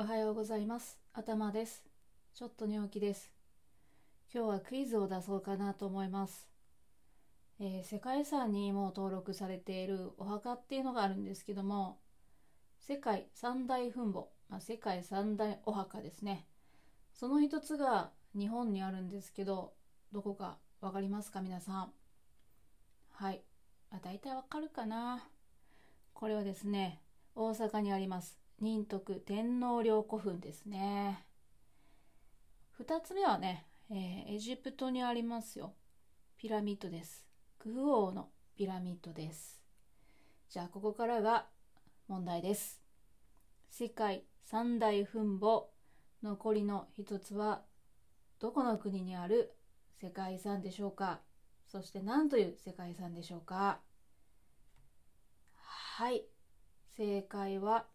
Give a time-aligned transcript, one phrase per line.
[0.00, 0.98] おはようございます。
[1.12, 1.84] 頭です。
[2.32, 3.30] ちょっと寝起きです。
[4.34, 6.48] 今日はクイズを出そうかなと思います。
[7.60, 11.98] えー世界遺産にも登録されているお墓っていうのがあるんですけども、
[12.78, 16.46] 世界三大墳墓、まあ、世界三大お墓ですね。
[17.12, 19.74] その一つが日本にあるんですけど、
[20.12, 21.42] どこかわかりますか？
[21.42, 21.92] 皆さん。
[23.10, 23.42] はい。
[23.90, 25.28] あ、大体わかるかな。
[26.14, 27.02] これはですね、
[27.34, 31.24] 大阪にあります仁徳天皇陵古墳ですね。
[32.78, 35.72] 2つ目はね、えーエジプトにありますよ。
[36.36, 37.26] ピラミッドです。
[37.58, 38.28] クフ王の
[38.58, 39.62] ピラミッドです。
[40.50, 41.46] じゃあここからが
[42.06, 42.82] 問題です。
[43.70, 45.68] 世界三大墳墓
[46.22, 47.62] 残りの一つは
[48.40, 49.54] どこの国にある
[50.02, 51.20] 世界遺産でしょうか？
[51.66, 53.80] そして何という世界遺産でしょうか？
[55.54, 56.24] はい。
[56.94, 57.86] 正解は